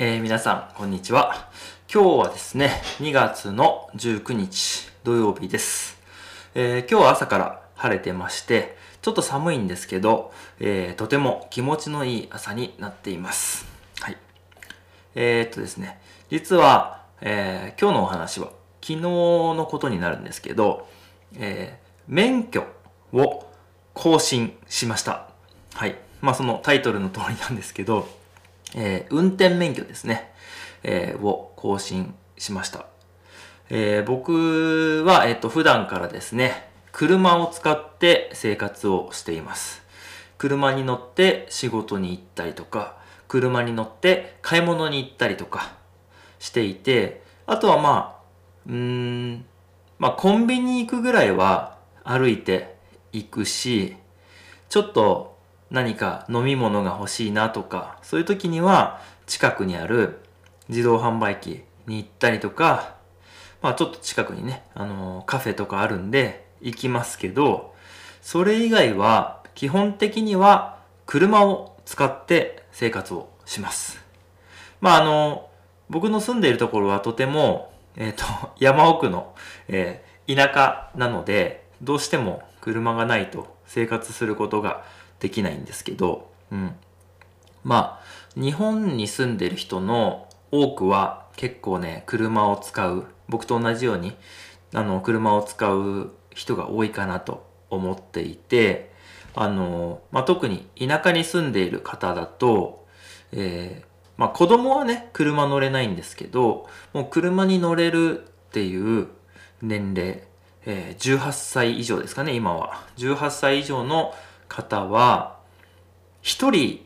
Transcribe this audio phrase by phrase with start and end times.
[0.00, 1.50] えー、皆さん、こんにちは。
[1.92, 6.00] 今日はですね、2月の19日土曜日です。
[6.54, 13.66] えー、今日は朝から晴れてまして、ちょっと寒いんですけど、えー、とても気持ちのいい朝になっています。
[13.98, 14.16] はい。
[15.16, 20.86] えー、っとですね、実は、え、今日のお話は昨日のことになるんですけど、
[21.34, 21.76] え、
[22.06, 22.66] 免許
[23.12, 23.50] を
[23.94, 25.26] 更新しました。
[25.74, 25.98] はい。
[26.20, 28.08] まあそのタイトルの通りなんですけど、
[28.74, 30.32] えー、運転免許ですね、
[30.82, 32.86] えー、を更新しました。
[33.70, 39.82] えー、僕は、えっ、と、普段からですね、車を使って生活をしています。
[40.38, 45.72] 車に乗って仕事に行ったりとか、車に乗って買い物に行ったりとか
[46.38, 48.22] していて、あとはまあ、
[48.66, 49.44] うーん、
[49.98, 52.76] まあコンビニ行くぐらいは歩いて
[53.12, 53.96] 行くし、
[54.68, 55.37] ちょっと
[55.70, 60.20] 何か飲み物が欲しいなとか、そういう時には近くにある
[60.68, 62.94] 自動販売機に行ったりとか、
[63.60, 67.74] まあちょっと近くにね、あのー、カフェとかあるんで行きますけど、
[68.22, 73.98] それ以外は基本的には車を使って生活をします。
[74.80, 75.58] まああのー、
[75.90, 79.34] 僕の住んでいるところはとても、えっ、ー、と、 山奥の、
[79.68, 84.84] え、田舎なので、どうしても車がないと生活することが
[85.20, 86.74] できないんですけど、うん。
[87.64, 94.16] まあ、日本に住んでる人の多くは結構ね、車を使う、僕と同じように、
[94.74, 98.92] あの、車を使う人が多いかなと思っていて、
[99.34, 102.86] あの、まあ、特に田舎に住んでいる方だと、
[103.32, 109.08] えー、まあ、子供はね、車乗れないんですけど、もう車に乗れるっていう
[109.62, 110.22] 年齢、
[110.66, 112.84] えー、18歳以上ですかね、今は。
[112.96, 114.12] 18歳以上の
[114.48, 115.38] 方は、
[116.22, 116.84] 一人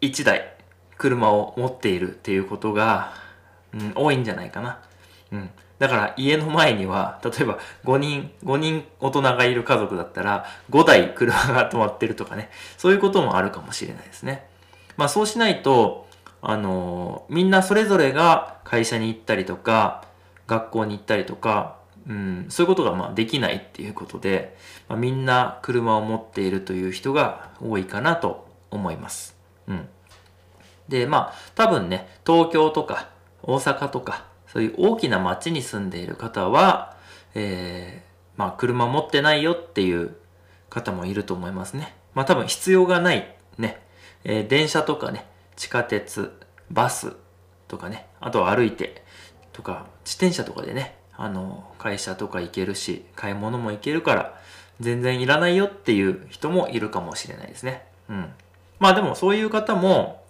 [0.00, 0.54] 一台
[0.96, 3.12] 車を持っているっていうことが、
[3.72, 4.80] うん、多いんじゃないかな。
[5.32, 5.50] うん。
[5.78, 14.46] だから家の前には、例えば5人、5人大人がいる家族だったら、5台車が止まってるとかね、そういうこともあるかもしれないですね。
[14.98, 16.06] まあそうしないと、
[16.42, 20.04] あの、みんなそれぞれが会社に行ったりとか、
[20.46, 24.56] 学校に行ったりとか、うん、そういうことがまあできないっていうことで、
[24.88, 29.36] まあ、みんな車を持っているという人が多いかなと思います。
[29.66, 29.88] うん。
[30.88, 33.08] で、まあ多分ね、東京とか
[33.42, 36.96] 大阪とか、そういう大きな街に住んでいる方は、
[37.34, 40.16] えー、まあ車持ってないよっていう
[40.68, 41.94] 方もいると思いますね。
[42.14, 43.80] まあ多分必要がないね、
[44.24, 46.32] えー、電車とかね、地下鉄、
[46.70, 47.12] バス
[47.68, 49.04] とかね、あとは歩いて
[49.52, 54.40] とか、自転車とかでね、あの、会社とか行けるし、買い物も行けるから、
[54.80, 57.86] 全然いらないよっていう人もいるかもしれないですね。
[58.08, 58.32] うん。
[58.78, 60.24] まあでもそういう方も、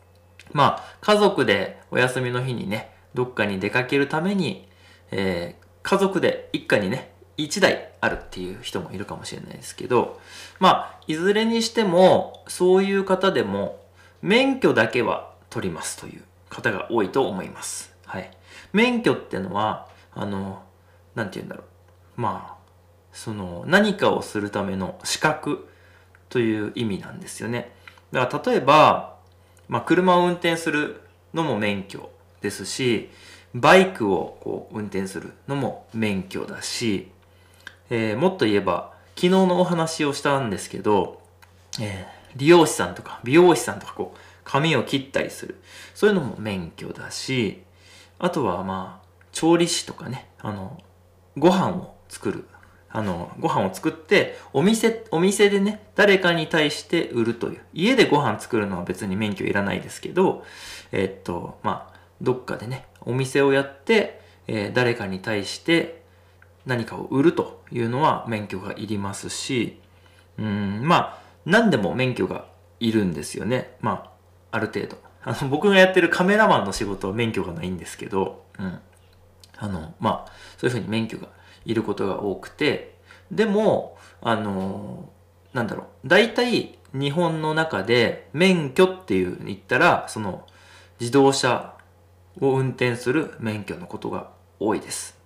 [0.52, 4.66] まあ家族でお休みの日にね、どっかに出かけるために、
[5.12, 10.20] えー、家族で一家にね、一台あるっていう人もいるかもしれないですけど、
[10.58, 13.80] まあ、いずれにしても、そういう方でも、
[14.22, 17.94] 免許だけは取りますという方が多いと思います。
[18.04, 18.30] はい。
[18.72, 20.62] 免許ってのは、あの、
[21.14, 21.62] なんて言うんだろ
[22.16, 22.20] う。
[22.20, 22.60] まあ、
[23.12, 25.68] その何かをするための資格
[26.28, 27.72] という意味なんですよね。
[28.12, 29.16] だから例えば、
[29.68, 31.00] まあ、車を運転する
[31.34, 32.10] のも免許
[32.40, 33.10] ですし、
[33.54, 37.10] バイクをこう運転するのも免許だし、
[37.90, 41.20] えー、もっと言えば、昨日のお話をしたんですけど、
[41.80, 45.60] えー、利用師さんとか美容師さんとかこう、髪を切ったりする。
[45.94, 47.62] そういうのも免許だし、
[48.18, 50.80] あとはまあ、調理師とかね、あの、
[51.36, 52.46] ご飯を作る。
[52.92, 57.60] あの、ご飯を作って、お店、お店でね、誰かに対して売るという。
[57.72, 60.44] 家でご飯作るのは別に免許いらないですけど、
[60.90, 66.02] えっと、まあ、どっかでね、お店をやって、えー、誰かに対して
[66.66, 69.80] 何かを売るというのは免許がいりますし、
[70.38, 72.46] うん、まあ、何でも免許が
[72.80, 73.76] いるんですよね。
[73.80, 74.10] ま
[74.50, 74.98] あ、ある程度。
[75.22, 78.80] あの、僕がやってるカメラマンの仕事は免許がないんですけど、うん。
[79.60, 81.28] あの、まあ、そういうふうに免許が
[81.64, 82.96] いることが多くて、
[83.30, 85.08] でも、あの、
[85.52, 90.46] なんだろう、大体日本の中で免許っていう言ったら、その
[90.98, 91.74] 自動車
[92.40, 95.16] を運転する免許のことが多いです。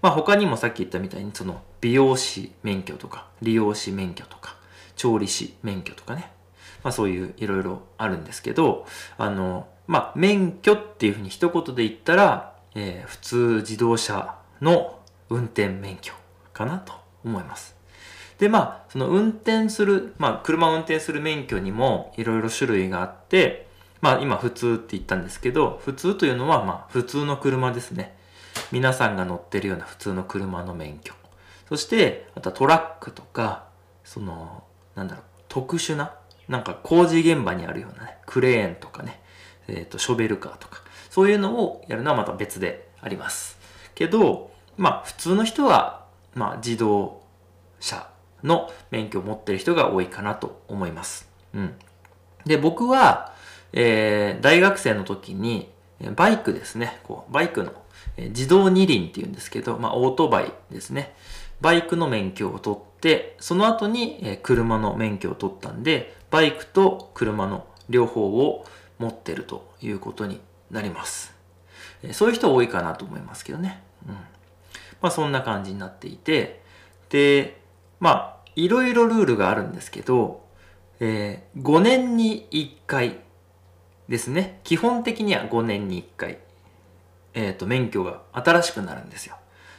[0.00, 4.56] まあ他にもさっき言ったみたいにその美容師免許とか利用師免許とか
[4.94, 6.30] 調理師免許とかね。
[6.84, 8.86] まあそういういろいろあるんですけど、
[9.16, 16.14] あの、まあ免許っていうふうに一言で言ったら、えー、普通自動車の運転免許
[16.52, 16.92] かなと
[17.24, 17.74] 思います。
[18.38, 23.66] で、まあ、その運転する、まあ、車を運転する免許にもいろいろ種類があって、
[24.00, 28.16] まあ今普通って言ったんですけど、普通というのはまあ普通の車ですね。
[28.70, 31.14] 皆さんが乗ってるような普通の車の免許。
[31.68, 33.66] そして、あとはトラックとか、
[34.04, 34.62] その、
[34.94, 36.14] なんだろう、特殊な、
[36.48, 39.20] なんか工事現場にあるようなね、クレーンとかね、
[39.66, 43.58] えっ、ー、と、ショベルカーとか、そういうのをやるのはまた別であります。
[43.94, 47.22] けど、まあ普通の人は、まあ自動
[47.80, 48.08] 車
[48.44, 51.28] の免許を持ってる人が多いかなと思います。
[51.54, 51.74] うん。
[52.44, 53.34] で、僕は、
[53.72, 55.70] えー、大学生の時に、
[56.14, 57.72] バイクですね、こう、バイクの、
[58.16, 61.14] えー、自動二輪っていうんですけど、まあ、オートバイですね。
[61.60, 68.64] バイクの免許を取って、その後に、えー、車の免許を取ったんで、バイクと車の両方を
[68.98, 70.40] 持ってるということに
[70.70, 71.34] なります。
[72.12, 73.82] そういう人多いかなと思いますけどね。
[74.06, 74.14] うん。
[74.14, 76.62] まあ、そんな感じになっていて、
[77.10, 77.60] で、
[78.00, 80.44] まあ、いろいろルールがあるんですけど、
[81.00, 83.18] えー、5年に1回
[84.08, 84.60] ですね。
[84.64, 86.38] 基本的には5年に1回、
[87.34, 89.36] えっ、ー、と、免許が新しくなるんですよ。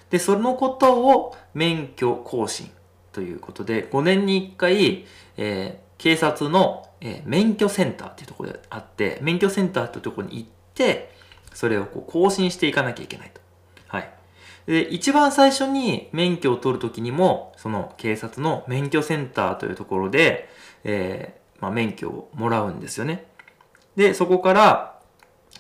[0.10, 2.72] で、そのことを免許更新
[3.12, 5.06] ということで、5年に1回、
[5.38, 10.59] えー、警察の、えー、免許センターっていうところであって、免許センターってところに行って、
[11.54, 13.42] それをこう更新していかなきゃいけないと。
[13.88, 14.10] はい。
[14.66, 20.48] で、一番最初に免許を取るときにも、その警察の免許センターというところで、
[20.84, 23.26] えー、まあ、免許をもらうんですよね。
[23.96, 25.00] で、そこから、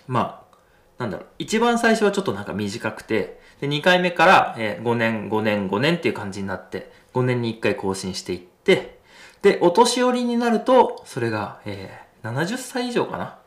[0.07, 0.55] まあ、
[0.99, 8.99] なんだろう、一番最初はちょっとなんか短くて、で、2回目から、えー、5年、5年、5年っていう感じになって、5年に1回更新していって、
[9.41, 13.38] で、お年寄りになると、それが、えー、70歳以上かな。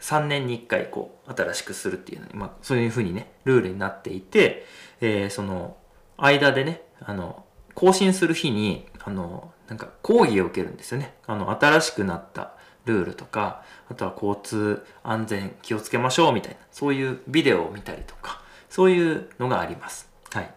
[0.00, 4.66] 3年に1回こう新しくするっていうのに、まあ、そういうふうにねルールになっていて、
[5.00, 5.76] えー、その
[6.16, 7.44] 間でねあの
[7.74, 11.14] 更新する日にあのなんか講義を受けるんですよね。
[11.26, 12.54] あの新しくなった
[12.84, 20.10] ルールとかあとは交通安全気をつけましょうみたいなそういうビデオを見たりとかそういうのがあります。
[20.32, 20.54] はい。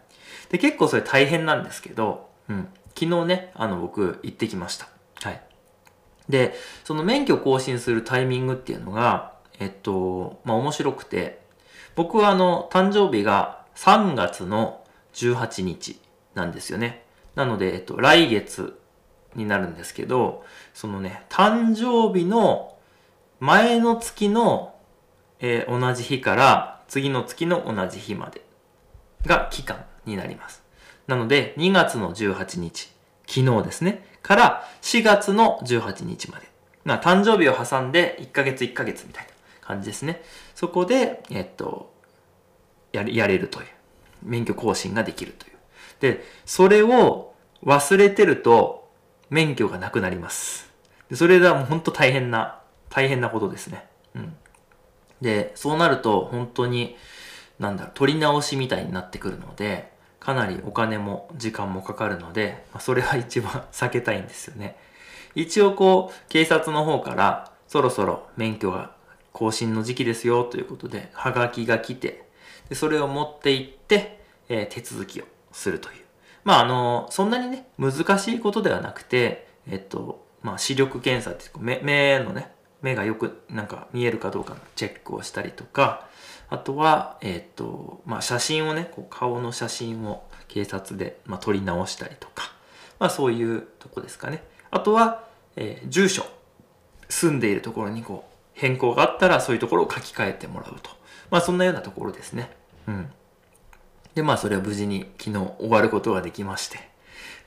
[0.49, 2.67] で結構それ大変なんですけど、うん、
[2.97, 4.87] 昨日ねあの僕行ってきました。
[5.21, 5.41] はい。
[6.29, 11.41] でその免許更新するタイミングっていうのがえっと、まあ、面白くて、
[11.95, 14.83] 僕はあの、誕生日が3月の
[15.13, 15.99] 18日
[16.33, 17.05] なんですよね。
[17.35, 18.79] なので、えっと、来月
[19.35, 22.75] になるんですけど、そのね、誕生日の
[23.39, 24.75] 前の月の、
[25.39, 28.41] えー、同じ日から次の月の同じ日まで
[29.25, 30.63] が期間になります。
[31.07, 32.89] なので、2月の18日、
[33.27, 36.47] 昨日ですね、から4月の18日まで。
[36.85, 39.32] まあ、誕生日を挟んで1ヶ月1ヶ月みたいな。
[39.65, 40.21] 感じですね。
[40.55, 41.93] そこで、えっと、
[42.91, 43.67] やれやれるという。
[44.25, 45.53] 免許更新ができるという。
[45.99, 47.33] で、それを
[47.63, 48.89] 忘れてると
[49.29, 50.71] 免許がなくなります。
[51.09, 53.85] でそれがもう本当大変な、大変なことですね。
[54.15, 54.35] うん。
[55.21, 56.95] で、そうなると本当に、
[57.59, 64.77] なんだろう、取り直しみたいになってくるので、かなりお金も時間もかかるので、まあ、それは一番 避けたいんですよね。
[65.35, 68.91] 一応こう、警察の方からそろそろ免許が
[69.33, 72.25] 更新の時期ですよということで、はがきが来て、
[72.69, 76.03] でそれを持って行って、えー、手続きをするという。
[76.43, 86.07] まあ、あの、そんなにね、難しいことではなくて、えっと、まあ、視力検査って目、目のね、目がよくなんか見えるかどうかのチェックをしたりとか、
[86.49, 92.51] あとは、えっと、まあ、写真をね、こう顔の写真を警察で、まあ、撮り直したりとか、
[92.99, 94.43] まあ、そういうとこですかね。
[94.69, 95.23] あとは、
[95.55, 96.25] えー、住所、
[97.07, 100.89] 住んでいるところにこう、変更があったらそういうところを書き換えてもらうと。
[101.29, 102.51] まあそんなようなところですね。
[102.87, 103.11] うん。
[104.15, 106.79] で、まあそれは無事に昨日終わることができまして、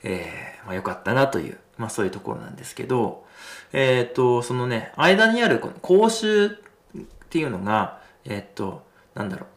[0.03, 3.25] えー、まあよかったなという、まあそういうところなんですけど、
[3.73, 6.51] えっ、ー、と、そのね、間にあるこの講習っ
[7.29, 9.47] ていうのが、えっ、ー、と、なんだろう。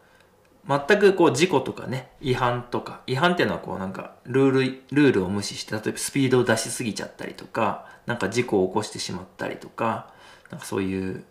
[0.68, 4.60] 全くこう事故とかね、違反とか、違反っていうのはこうなんかルール、
[4.92, 10.12] ルールを無視して、例えばスピードを出しすぎちゃったりとか、なんか事故を起こしてしまったりとか、
[10.50, 11.24] なんかそういう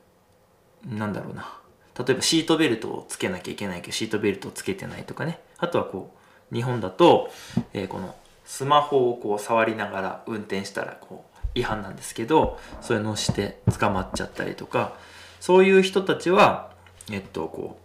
[0.85, 1.53] なんだろうな。
[1.97, 5.39] 例えばシートベルトをつけなきゃいけないけどシートベルトをつけてないとかね。
[5.57, 6.15] あとはこ
[6.51, 7.29] う日本だと、
[7.73, 14.93] えー、このスマホをこう触りながら運転したらこう違反なんですけどそういうのをして捕まっちゃったりとか
[15.39, 16.71] そういう人たちは
[17.11, 17.77] えっとこ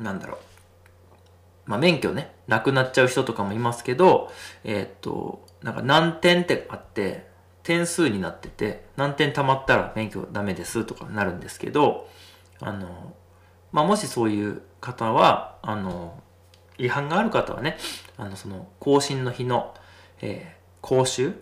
[0.00, 0.38] うなんだろう。
[1.66, 4.30] まあ免許ねなくなっちゃう人とかもいますけど
[4.62, 7.26] えっとなんか何点ってあって
[7.64, 12.08] 点数になってて、何点貯まったら免許ダメですとかなるんですけど、
[12.60, 13.14] あの、
[13.72, 16.22] まあ、もしそういう方は、あの、
[16.78, 17.76] 違反がある方はね、
[18.16, 19.74] あの、その、更新の日の、
[20.20, 21.34] えー、講習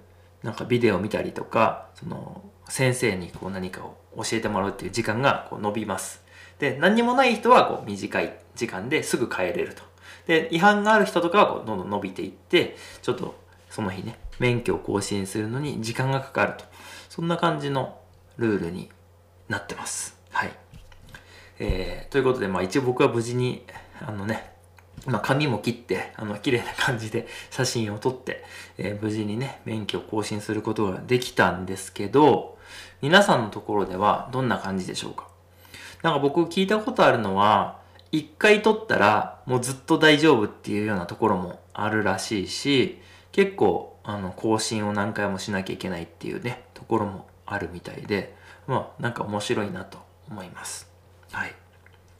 [0.45, 6.23] なんかビデオ見たりとか、その、先生にこう何かを教えてもらうっていう時間がこう伸びます。
[6.59, 9.83] で、何にもない人はこう短い時間ですぐ帰れると。
[10.27, 13.35] で、違反がある人とかはこうどんどん伸びていって、ちょっと
[13.71, 16.65] その日ね、免許を更新するのに時間がかかると。
[17.09, 17.99] そんな感じの
[18.37, 18.91] ルールに
[19.49, 20.19] なってます。
[20.31, 20.53] はい。
[21.59, 23.65] えー、ということで、まあ一応僕は無事に、
[24.01, 24.53] あのね、
[25.07, 28.43] まあ、髪も切って、あの、綺麗な感じで写真を撮って、
[28.79, 32.57] えー、無事にね、免許を更新することができたんですけど、
[33.03, 35.29] 皆さんのところではどんな感じでしょうか？
[36.03, 37.81] なんか僕聞いたことあるのは、
[38.13, 43.01] 一回撮ったらもうずっと大丈夫っていうようなところもあるらしいし、
[43.33, 48.35] 結構、あの、更新を何回もしなきゃいけないっていうね、ところもあるみたいで、
[48.67, 49.99] まあ、なんか面白いなと
[50.31, 50.94] 思います。
[51.35, 51.55] はい。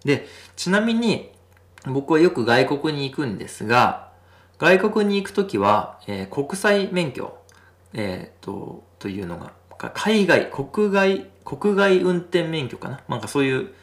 [0.05, 1.33] で、ちなみに、
[1.87, 4.13] 僕はよく外国に行くんですが、
[4.59, 7.39] 外国に行くときは、えー、国際免許、
[7.93, 9.53] えー、と、というのが、
[9.93, 13.01] 海外、国外、国外運転免許かな？
[13.09, 13.75] なんかそういう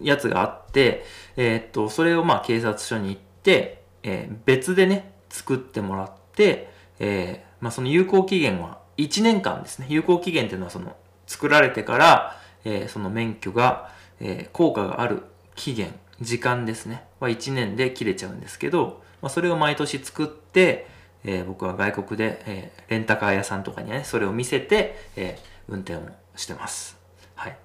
[0.00, 1.04] やつがあって、
[1.36, 9.86] えー、っと、それをまあ警察署に行って、えー、別でね、作ってもらって、えー、まあその有効期限は1年間ですね。
[9.90, 10.96] 有効期限っていうのはその
[11.26, 15.22] 作られてから、えー、その免許が、えー、効果がある
[15.54, 17.04] 期限時間ですね。
[17.20, 20.86] は1年で切れちゃうんですけど、まあ、それを毎年作って、
[21.24, 26.02] えー、僕は外国で、えー、レンタカー屋さんとかにねそれを見せて、えー、運転を
[26.36, 26.96] してます。
[27.34, 27.56] はい、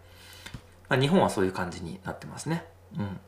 [0.89, 2.65] まあ、日本はそういう感じになってますね。
[2.97, 3.19] うん。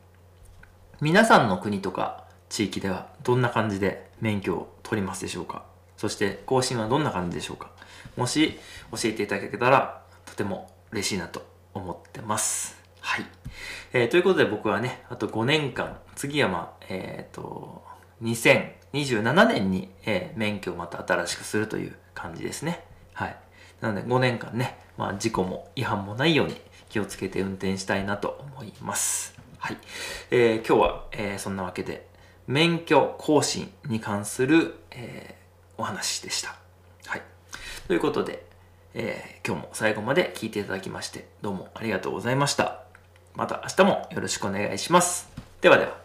[1.00, 5.64] 皆さんの国とか地域ではどんな感じで免許を取りますでしょうか？
[5.96, 7.70] そして更新はどんな感じでしょうか？
[8.16, 8.58] もし
[8.92, 12.83] 教えていただけたらとても嬉しいなと思ってます。
[13.04, 13.26] はい。
[13.92, 17.84] えー、ということで僕はね、あと5年間、次はまあ、えっ、ー、と、
[18.22, 22.82] 2027年に、えー、免許をまた新しくするという感じですね。
[23.12, 23.36] はい。
[23.82, 26.58] なので5年間ね、まあ事故も違反もないように
[26.88, 29.34] 気をつけて運転したいなと思います。
[29.58, 29.76] はい。
[30.30, 32.08] えー、今日は、えー、そんなわけで、
[32.46, 36.56] 免許更新に関する、えー、お話でした。
[37.06, 37.22] はい。
[37.86, 38.46] ということで、
[38.94, 42.83] えー、今日も最後まで聞いていただきまして、どうもありがとうございました。
[43.34, 45.28] また明日もよろしくお願いします。
[45.60, 46.03] ではでは。